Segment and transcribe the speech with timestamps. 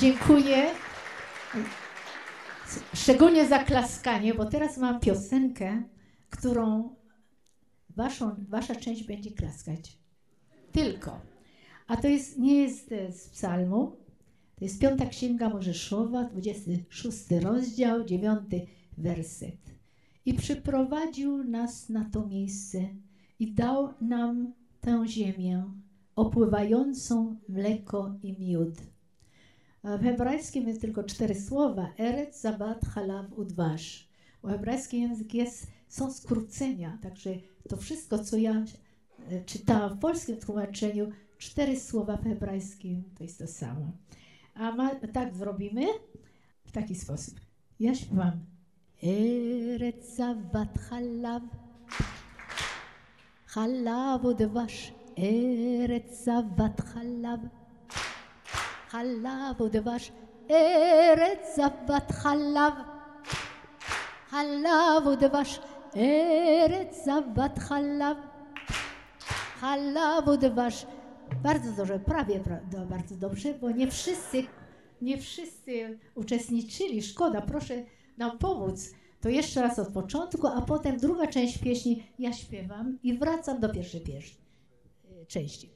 [0.00, 0.70] Dziękuję.
[2.94, 5.82] Szczególnie za klaskanie, bo teraz mam piosenkę,
[6.30, 6.94] którą
[7.96, 9.98] waszą, wasza część będzie klaskać.
[10.72, 11.20] Tylko.
[11.86, 13.96] A to jest, nie jest e, z psalmu.
[14.56, 18.40] To jest piąta księga Mojżeszowa, 26 rozdział, 9
[18.98, 19.60] werset.
[20.24, 22.78] I przyprowadził nas na to miejsce
[23.38, 25.64] i dał nam tę ziemię
[26.16, 28.95] opływającą mleko i miód.
[29.86, 34.08] E, w hebrajskim jest tylko cztery słowa: Erec, Zabat, Halaw, Udwasz.
[34.42, 37.30] Bo hebrajski język jest, są skrócenia, także
[37.68, 38.64] to wszystko, co ja
[39.30, 43.92] e, czytałam w polskim tłumaczeniu, cztery słowa w hebrajskim to jest to samo.
[44.54, 45.86] A ma, tak zrobimy
[46.64, 47.40] w taki sposób.
[47.80, 48.32] Ja śpiewam.
[49.02, 51.42] Erec, Zabat, Halaw.
[53.46, 54.94] Halaw, Udwasz.
[55.18, 57.40] Erec, Zabat, Halaw.
[58.89, 60.11] חלב ודבש,
[60.51, 62.73] ארץ זבת חלב.
[64.29, 65.59] חלב ודבש,
[65.95, 68.17] ארץ זבת חלב.
[69.59, 70.85] חלב ודבש.
[71.43, 74.43] Bardzo dobrze, prawie pra, do, bardzo dobrze, bo nie wszyscy,
[75.01, 77.01] nie wszyscy uczestniczyli.
[77.01, 77.83] Szkoda, proszę
[78.17, 78.91] nam pomóc.
[79.21, 83.69] To jeszcze raz od początku, a potem druga część pieśni ja śpiewam i wracam do
[83.69, 84.37] pierwszej pieśni,
[85.21, 85.74] y, części.